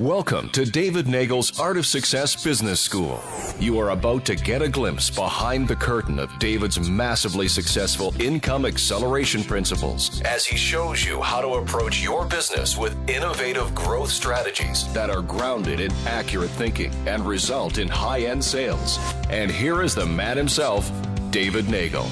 [0.00, 3.22] Welcome to David Neagle's Art of Success Business School.
[3.60, 8.64] You are about to get a glimpse behind the curtain of David's massively successful income
[8.64, 14.90] acceleration principles as he shows you how to approach your business with innovative growth strategies
[14.94, 18.98] that are grounded in accurate thinking and result in high end sales.
[19.28, 20.90] And here is the man himself,
[21.30, 22.08] David Neagle.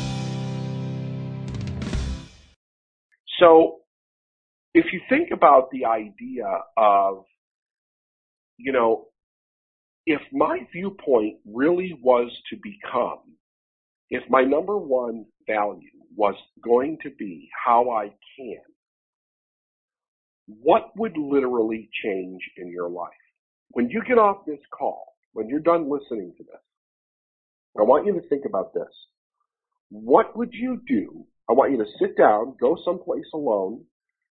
[3.39, 3.79] So,
[4.75, 6.45] if you think about the idea
[6.77, 7.25] of
[8.63, 9.07] you know,
[10.07, 13.21] if my viewpoint really was to become,
[14.11, 18.07] if my number one value was going to be how I
[18.37, 18.63] can,
[20.47, 23.11] what would literally change in your life?
[23.71, 26.61] When you get off this call, when you're done listening to this,
[27.79, 28.89] I want you to think about this.
[29.91, 31.25] What would you do?
[31.49, 33.85] I want you to sit down, go someplace alone,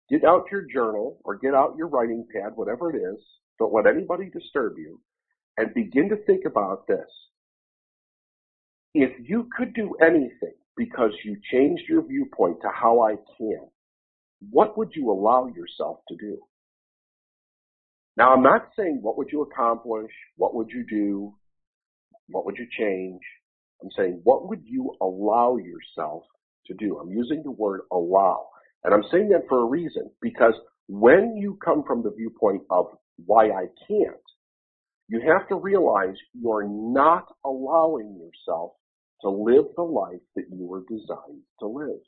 [0.09, 3.23] get out your journal or get out your writing pad, whatever it is,
[3.59, 5.01] don't let anybody disturb you
[5.57, 7.09] and begin to think about this.
[8.95, 13.69] If you could do anything because you changed your viewpoint to how I can,
[14.51, 16.39] what would you allow yourself to do?
[18.17, 20.13] Now, I'm not saying what would you accomplish?
[20.37, 21.35] What would you do?
[22.29, 23.21] What would you change?
[23.83, 26.25] I'm saying what would you allow yourself
[26.67, 26.99] to do?
[26.99, 28.47] I'm using the word allow.
[28.85, 30.55] And I'm saying that for a reason because
[30.89, 32.87] when you come from the viewpoint of
[33.25, 34.17] why I can't,
[35.09, 38.73] you have to realize you're not allowing yourself
[39.23, 42.01] to live the life that you were designed to live.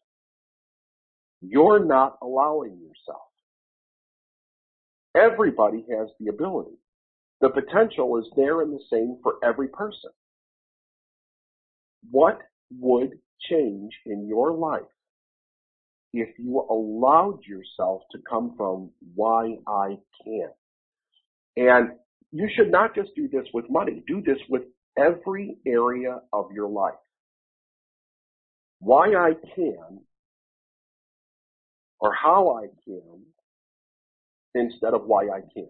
[1.41, 3.23] You're not allowing yourself.
[5.15, 6.77] Everybody has the ability.
[7.41, 10.11] The potential is there and the same for every person.
[12.11, 12.39] What
[12.79, 14.83] would change in your life
[16.13, 20.58] if you allowed yourself to come from why I can't?
[21.59, 21.91] And
[22.31, 24.05] you should not just do this with money.
[24.07, 24.63] Do this with
[24.97, 26.95] every area of your life.
[28.79, 30.01] Why I can
[31.99, 33.23] or how I can
[34.55, 35.67] instead of why I can't.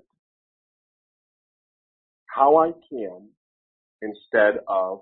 [2.27, 3.31] How I can
[4.03, 5.01] instead of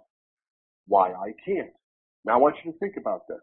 [0.86, 1.72] why I can't.
[2.24, 3.42] Now I want you to think about this.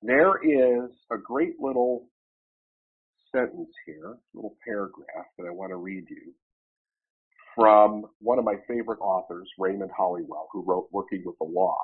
[0.00, 2.06] There is a great little
[3.32, 6.34] sentence here, little paragraph that I want to read you
[7.54, 11.76] from one of my favorite authors, Raymond Holliwell, who wrote Working with the Law,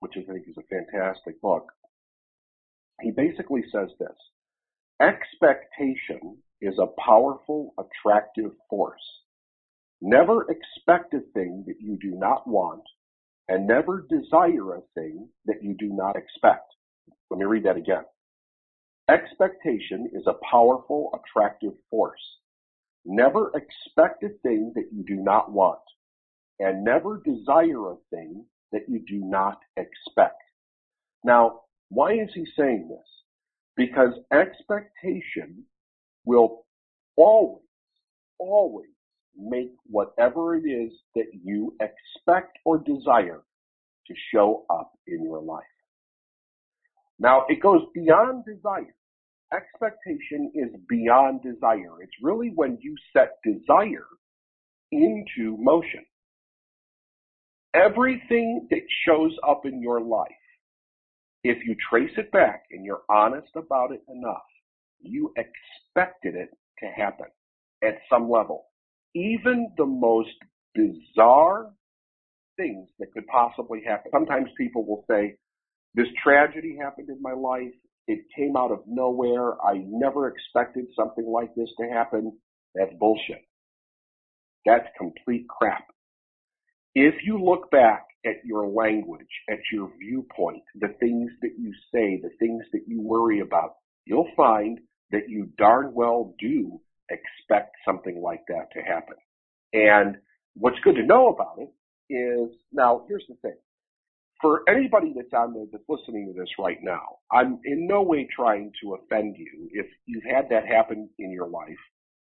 [0.00, 1.66] which I think is a fantastic book.
[3.00, 4.16] He basically says this
[5.00, 9.00] Expectation is a powerful, attractive force.
[10.02, 12.82] Never expect a thing that you do not want,
[13.48, 16.66] and never desire a thing that you do not expect.
[17.30, 18.04] Let me read that again.
[19.10, 22.20] Expectation is a powerful, attractive force.
[23.04, 25.80] Never expect a thing that you do not want,
[26.60, 30.40] and never desire a thing that you do not expect.
[31.24, 32.98] Now, why is he saying this?
[33.76, 35.64] Because expectation
[36.24, 36.66] will
[37.16, 37.64] always,
[38.38, 38.90] always
[39.36, 43.42] make whatever it is that you expect or desire
[44.06, 45.64] to show up in your life.
[47.18, 48.94] Now, it goes beyond desire.
[49.52, 52.02] Expectation is beyond desire.
[52.02, 54.06] It's really when you set desire
[54.92, 56.04] into motion.
[57.74, 60.28] Everything that shows up in your life,
[61.42, 64.42] if you trace it back and you're honest about it enough,
[65.00, 66.50] you expected it
[66.80, 67.26] to happen
[67.82, 68.66] at some level.
[69.14, 70.28] Even the most
[70.74, 71.70] bizarre
[72.56, 74.10] things that could possibly happen.
[74.12, 75.36] Sometimes people will say,
[75.94, 77.72] this tragedy happened in my life.
[78.10, 79.52] It came out of nowhere.
[79.64, 82.36] I never expected something like this to happen.
[82.74, 83.44] That's bullshit.
[84.66, 85.84] That's complete crap.
[86.96, 92.20] If you look back at your language, at your viewpoint, the things that you say,
[92.20, 93.74] the things that you worry about,
[94.06, 94.80] you'll find
[95.12, 96.80] that you darn well do
[97.10, 99.14] expect something like that to happen.
[99.72, 100.16] And
[100.54, 101.70] what's good to know about it
[102.12, 103.56] is now here's the thing
[104.40, 108.28] for anybody that's on there that's listening to this right now, I'm in no way
[108.34, 111.78] trying to offend you if you've had that happen in your life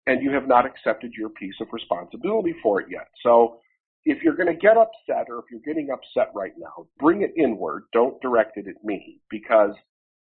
[0.06, 3.09] and you have not accepted your piece of responsibility for it yet.
[3.23, 3.59] So
[4.05, 7.33] if you're going to get upset or if you're getting upset right now, bring it
[7.37, 7.85] inward.
[7.93, 9.75] Don't direct it at me because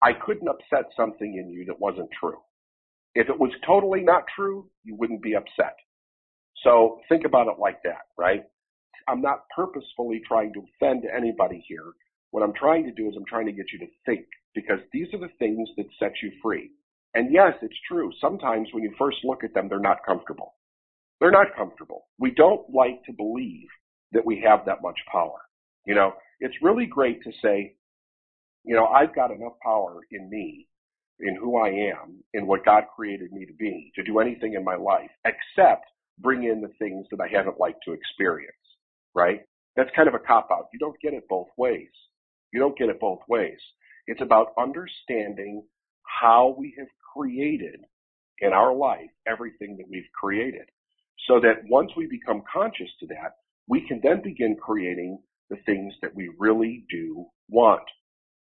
[0.00, 2.38] I couldn't upset something in you that wasn't true.
[3.14, 5.76] If it was totally not true, you wouldn't be upset.
[6.64, 8.44] So think about it like that, right?
[9.08, 11.92] I'm not purposefully trying to offend anybody here.
[12.30, 15.08] What I'm trying to do is I'm trying to get you to think because these
[15.14, 16.70] are the things that set you free.
[17.14, 18.12] And yes, it's true.
[18.20, 20.54] Sometimes when you first look at them, they're not comfortable.
[21.20, 22.06] They're not comfortable.
[22.18, 23.66] We don't like to believe
[24.12, 25.38] that we have that much power.
[25.86, 27.74] You know, it's really great to say,
[28.64, 30.68] you know, I've got enough power in me,
[31.20, 34.64] in who I am, in what God created me to be, to do anything in
[34.64, 35.86] my life, except
[36.18, 38.52] bring in the things that I haven't liked to experience,
[39.14, 39.40] right?
[39.76, 40.68] That's kind of a cop out.
[40.72, 41.90] You don't get it both ways.
[42.52, 43.58] You don't get it both ways.
[44.06, 45.62] It's about understanding
[46.20, 47.80] how we have created
[48.40, 50.68] in our life everything that we've created.
[51.26, 53.34] So that once we become conscious to that,
[53.68, 55.18] we can then begin creating
[55.50, 57.82] the things that we really do want.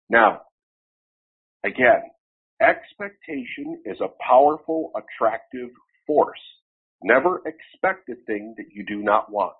[0.08, 0.42] Now,
[1.64, 2.02] again,
[2.60, 5.70] expectation is a powerful, attractive
[6.06, 6.38] force.
[7.02, 9.54] Never expect a thing that you do not want.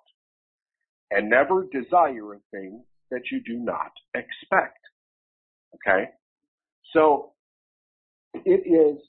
[1.11, 4.77] And never desire a thing that you do not expect.
[5.75, 6.09] Okay?
[6.93, 7.33] So,
[8.33, 9.01] it is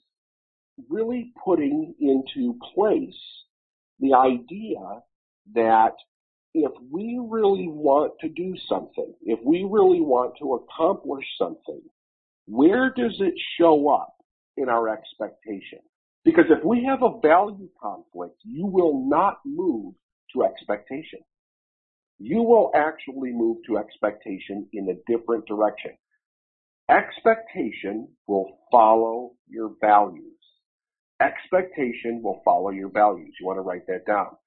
[0.89, 3.13] really putting into place
[3.99, 4.79] the idea
[5.53, 5.93] that
[6.53, 11.81] if we really want to do something, if we really want to accomplish something,
[12.45, 14.15] where does it show up
[14.57, 15.79] in our expectation?
[16.25, 19.93] Because if we have a value conflict, you will not move
[20.33, 21.19] to expectation.
[22.23, 25.91] You will actually move to expectation in a different direction.
[26.87, 30.37] Expectation will follow your values.
[31.19, 33.33] Expectation will follow your values.
[33.39, 34.37] You want to write that down.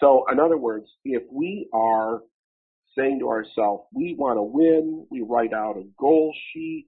[0.00, 2.22] So, in other words, if we are
[2.96, 6.86] saying to ourselves, we want to win, we write out a goal sheet,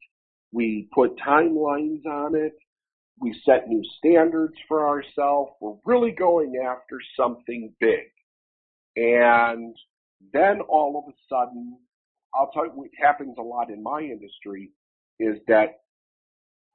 [0.52, 2.54] we put timelines on it,
[3.20, 8.06] we set new standards for ourselves, we're really going after something big.
[8.96, 9.76] And
[10.32, 11.78] then all of a sudden,
[12.34, 14.70] I'll tell you what happens a lot in my industry
[15.18, 15.80] is that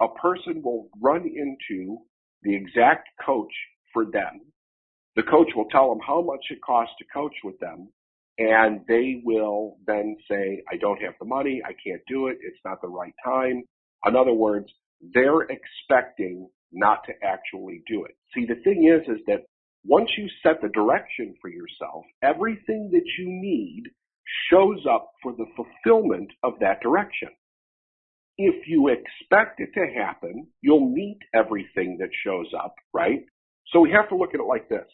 [0.02, 1.98] a person will run into
[2.44, 3.54] the exact coach
[3.94, 4.42] for them
[5.16, 7.90] the coach will tell them how much it costs to coach with them.
[8.38, 11.62] And they will then say, I don't have the money.
[11.66, 12.38] I can't do it.
[12.42, 13.64] It's not the right time.
[14.06, 14.68] In other words,
[15.14, 18.12] they're expecting not to actually do it.
[18.34, 19.44] See, the thing is, is that
[19.88, 23.84] once you set the direction for yourself, everything that you need
[24.50, 27.30] shows up for the fulfillment of that direction.
[28.38, 33.24] If you expect it to happen, you'll meet everything that shows up, right?
[33.72, 34.88] So we have to look at it like this.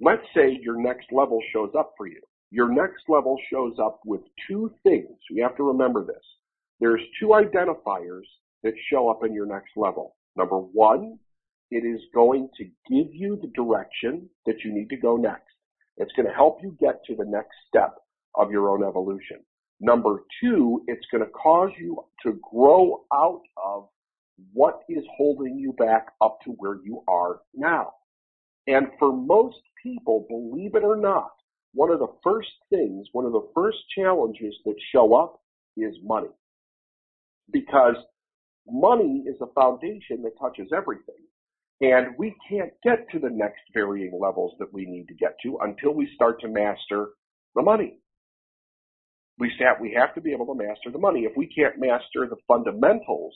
[0.00, 2.20] Let's say your next level shows up for you.
[2.50, 5.16] Your next level shows up with two things.
[5.30, 6.22] You have to remember this.
[6.80, 8.24] There's two identifiers
[8.62, 10.16] that show up in your next level.
[10.36, 11.18] Number one,
[11.70, 15.52] it is going to give you the direction that you need to go next.
[15.96, 17.96] It's going to help you get to the next step
[18.34, 19.38] of your own evolution.
[19.80, 23.88] Number two, it's going to cause you to grow out of
[24.52, 27.92] what is holding you back up to where you are now.
[28.66, 31.30] And for most people, believe it or not,
[31.72, 35.40] one of the first things, one of the first challenges that show up
[35.76, 36.28] is money.
[37.52, 37.96] Because
[38.66, 41.25] money is a foundation that touches everything.
[41.80, 45.58] And we can't get to the next varying levels that we need to get to
[45.62, 47.08] until we start to master
[47.54, 47.98] the money.
[49.38, 51.20] We have, we have to be able to master the money.
[51.20, 53.34] If we can't master the fundamentals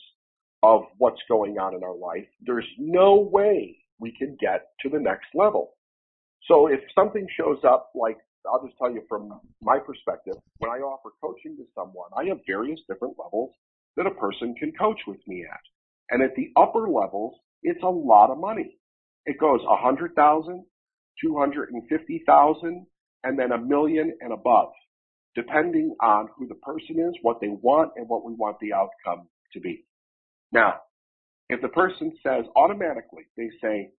[0.63, 4.99] of what's going on in our life, there's no way we can get to the
[4.99, 5.73] next level.
[6.47, 8.17] So if something shows up, like
[8.51, 12.39] I'll just tell you from my perspective, when I offer coaching to someone, I have
[12.47, 13.51] various different levels
[13.97, 15.59] that a person can coach with me at.
[16.09, 18.77] And at the upper levels, it's a lot of money.
[19.25, 20.65] It goes a hundred thousand,
[21.23, 22.85] two hundred and fifty thousand,
[23.23, 24.71] and then a million and above,
[25.35, 29.27] depending on who the person is, what they want, and what we want the outcome
[29.53, 29.85] to be.
[30.51, 30.75] Now,
[31.49, 33.91] if the person says automatically, they say,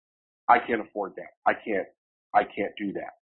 [0.47, 1.31] I can't afford that.
[1.45, 1.87] I can't,
[2.33, 3.13] I can't do that.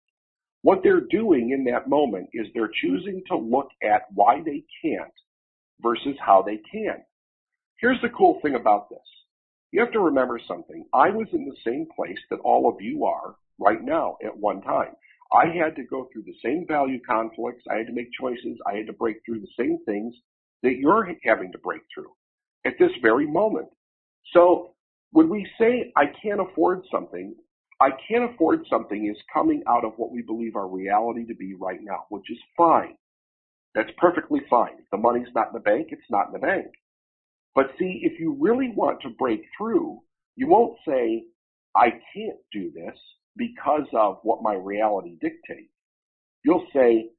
[0.62, 5.12] What they're doing in that moment is they're choosing to look at why they can't
[5.80, 7.02] versus how they can.
[7.80, 8.98] Here's the cool thing about this.
[9.72, 10.84] You have to remember something.
[10.92, 14.62] I was in the same place that all of you are right now at one
[14.62, 14.92] time.
[15.32, 17.62] I had to go through the same value conflicts.
[17.70, 18.58] I had to make choices.
[18.66, 20.14] I had to break through the same things
[20.62, 22.10] that you're having to break through
[22.66, 23.68] at this very moment.
[24.32, 24.74] So
[25.12, 27.34] when we say I can't afford something,
[27.80, 31.54] I can't afford something is coming out of what we believe our reality to be
[31.54, 32.96] right now, which is fine.
[33.74, 34.74] That's perfectly fine.
[34.78, 36.66] If the money's not in the bank, it's not in the bank.
[37.54, 40.00] But see, if you really want to break through,
[40.36, 41.24] you won't say,
[41.74, 42.96] I can't do this
[43.36, 45.72] because of what my reality dictates.
[46.44, 47.10] You'll say,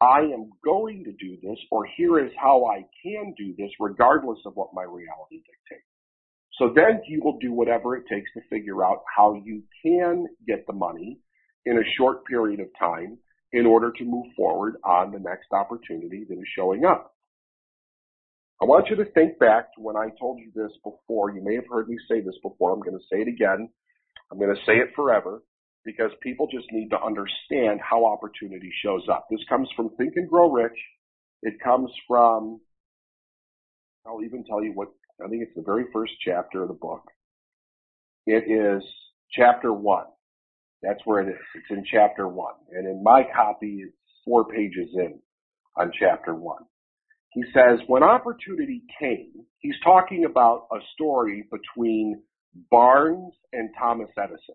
[0.00, 4.38] I am going to do this, or here is how I can do this, regardless
[4.44, 5.86] of what my reality dictates.
[6.58, 10.66] So then you will do whatever it takes to figure out how you can get
[10.66, 11.18] the money
[11.64, 13.18] in a short period of time
[13.52, 17.15] in order to move forward on the next opportunity that is showing up.
[18.60, 21.30] I want you to think back to when I told you this before.
[21.30, 22.72] You may have heard me say this before.
[22.72, 23.68] I'm going to say it again.
[24.32, 25.42] I'm going to say it forever
[25.84, 29.26] because people just need to understand how opportunity shows up.
[29.30, 30.78] This comes from Think and Grow Rich.
[31.42, 32.60] It comes from,
[34.06, 34.88] I'll even tell you what,
[35.24, 37.02] I think it's the very first chapter of the book.
[38.26, 38.82] It is
[39.32, 40.06] chapter one.
[40.82, 41.40] That's where it is.
[41.54, 42.54] It's in chapter one.
[42.72, 45.20] And in my copy, it's four pages in
[45.76, 46.64] on chapter one.
[47.32, 52.22] He says, when opportunity came, he's talking about a story between
[52.70, 54.54] Barnes and Thomas Edison.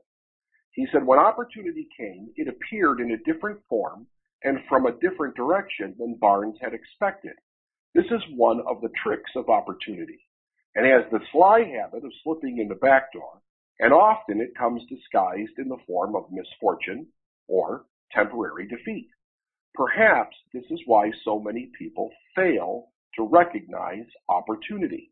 [0.71, 4.07] He said, when opportunity came, it appeared in a different form
[4.43, 7.33] and from a different direction than Barnes had expected.
[7.93, 10.19] This is one of the tricks of opportunity
[10.75, 13.41] and has the sly habit of slipping in the back door,
[13.79, 17.07] and often it comes disguised in the form of misfortune
[17.47, 19.09] or temporary defeat.
[19.73, 25.11] Perhaps this is why so many people fail to recognize opportunity.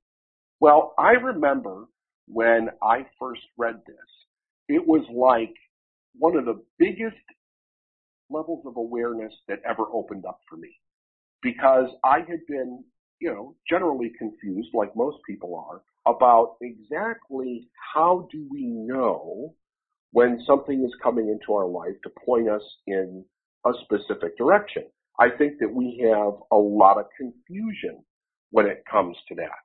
[0.59, 1.85] Well, I remember
[2.27, 3.97] when I first read this,
[4.67, 5.55] it was like
[6.17, 7.15] one of the biggest
[8.29, 10.69] levels of awareness that ever opened up for me
[11.41, 12.83] because I had been,
[13.19, 19.53] you know, generally confused like most people are about exactly how do we know
[20.11, 23.23] when something is coming into our life to point us in
[23.65, 24.83] a specific direction.
[25.19, 28.03] I think that we have a lot of confusion
[28.51, 29.63] when it comes to that.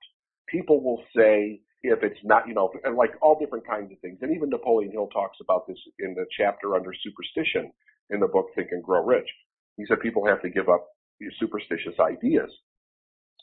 [0.49, 4.19] People will say, if it's not, you know, and like all different kinds of things.
[4.23, 7.71] And even Napoleon Hill talks about this in the chapter under superstition
[8.11, 9.29] in the book Think and Grow Rich.
[9.77, 10.87] He said people have to give up
[11.39, 12.51] superstitious ideas.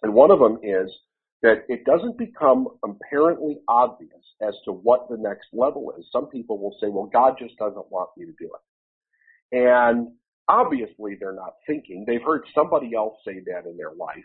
[0.03, 0.91] And one of them is
[1.41, 6.05] that it doesn't become apparently obvious as to what the next level is.
[6.12, 9.58] Some people will say, well, God just doesn't want me to do it.
[9.58, 10.10] And
[10.48, 12.03] obviously they're not thinking.
[12.05, 14.17] They've heard somebody else say that in their life.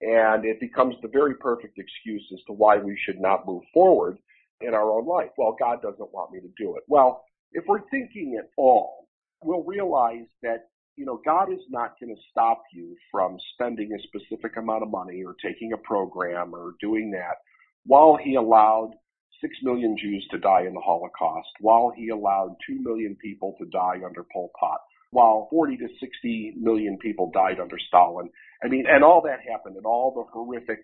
[0.00, 4.18] And it becomes the very perfect excuse as to why we should not move forward
[4.60, 5.30] in our own life.
[5.36, 6.84] Well, God doesn't want me to do it.
[6.86, 9.08] Well, if we're thinking at all,
[9.42, 14.02] we'll realize that, you know, God is not going to stop you from spending a
[14.02, 17.36] specific amount of money or taking a program or doing that
[17.84, 18.92] while he allowed
[19.40, 23.66] six million Jews to die in the Holocaust, while he allowed two million people to
[23.66, 28.28] die under Pol Pot, while 40 to 60 million people died under Stalin.
[28.62, 30.80] I mean, and all that happened and all the horrific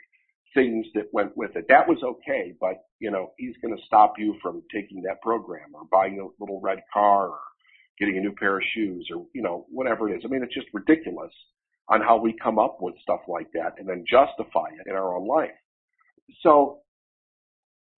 [0.55, 1.67] things that went with it.
[1.69, 5.75] That was okay, but you know, he's going to stop you from taking that program
[5.75, 7.39] or buying a little red car or
[7.99, 10.23] getting a new pair of shoes or, you know, whatever it is.
[10.25, 11.33] I mean, it's just ridiculous
[11.89, 15.17] on how we come up with stuff like that and then justify it in our
[15.17, 15.51] own life.
[16.43, 16.81] So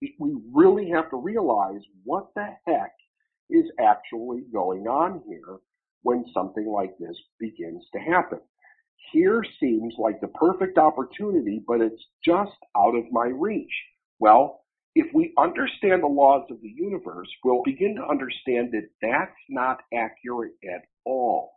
[0.03, 2.93] we really have to realize what the heck
[3.49, 5.59] is actually going on here
[6.07, 8.39] when something like this begins to happen.
[9.13, 13.73] Here seems like the perfect opportunity, but it's just out of my reach.
[14.21, 14.61] Well,
[14.95, 19.79] if we understand the laws of the universe, we'll begin to understand that that's not
[19.93, 21.55] accurate at all.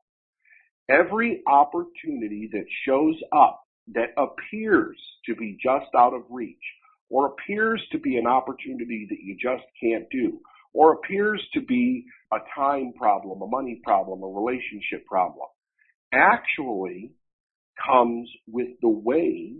[0.89, 3.61] Every opportunity that shows up
[3.93, 6.57] that appears to be just out of reach,
[7.11, 10.39] or appears to be an opportunity that you just can't do,
[10.73, 15.47] or appears to be a time problem, a money problem, a relationship problem,
[16.13, 17.11] actually
[17.88, 19.53] comes with the way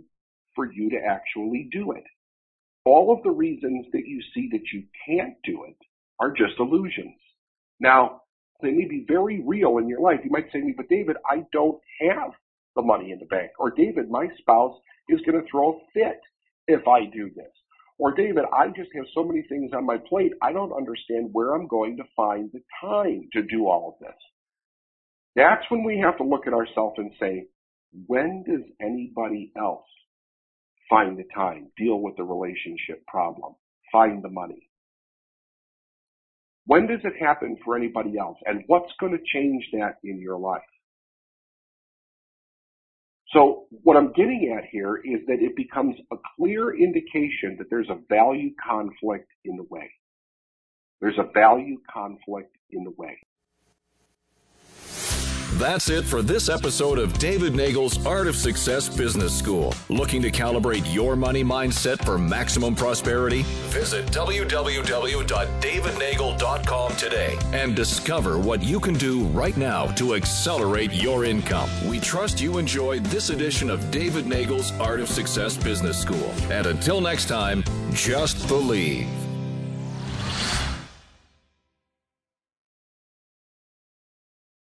[0.54, 2.04] for you to actually do it.
[2.84, 5.76] All of the reasons that you see that you can't do it
[6.18, 7.16] are just illusions.
[7.78, 8.22] Now,
[8.62, 10.20] they may be very real in your life.
[10.24, 12.32] You might say to me, but David, I don't have
[12.76, 13.50] the money in the bank.
[13.58, 14.76] Or David, my spouse
[15.08, 16.20] is going to throw a fit
[16.68, 17.52] if I do this.
[18.00, 21.54] Or David, I just have so many things on my plate, I don't understand where
[21.54, 24.16] I'm going to find the time to do all of this.
[25.36, 27.48] That's when we have to look at ourselves and say,
[28.06, 29.84] when does anybody else
[30.88, 33.54] find the time, deal with the relationship problem,
[33.92, 34.70] find the money?
[36.66, 38.38] When does it happen for anybody else?
[38.46, 40.62] And what's going to change that in your life?
[43.32, 47.88] So what I'm getting at here is that it becomes a clear indication that there's
[47.88, 49.90] a value conflict in the way.
[51.00, 53.18] There's a value conflict in the way.
[55.60, 59.74] That's it for this episode of David Neagle's Art of Success Business School.
[59.90, 63.42] Looking to calibrate your money mindset for maximum prosperity?
[63.68, 71.68] Visit www.davidneagle.com today and discover what you can do right now to accelerate your income.
[71.86, 76.32] We trust you enjoyed this edition of David Neagle's Art of Success Business School.
[76.50, 79.19] And until next time, just believe.